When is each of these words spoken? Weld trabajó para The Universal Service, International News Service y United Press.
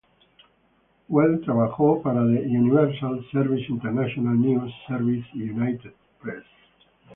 Weld 1.09 1.43
trabajó 1.45 2.01
para 2.01 2.21
The 2.21 2.39
Universal 2.41 3.23
Service, 3.31 3.67
International 3.69 4.35
News 4.35 4.73
Service 4.87 5.29
y 5.35 5.43
United 5.51 5.93
Press. 6.19 6.43